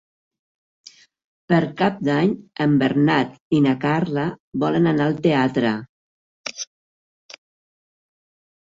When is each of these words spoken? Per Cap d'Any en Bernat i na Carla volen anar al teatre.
Per 1.53 1.59
Cap 1.81 1.99
d'Any 2.07 2.33
en 2.65 2.73
Bernat 2.85 3.37
i 3.59 3.61
na 3.69 3.77
Carla 3.85 4.27
volen 4.65 4.95
anar 4.95 5.11
al 5.13 5.23
teatre. 5.29 5.79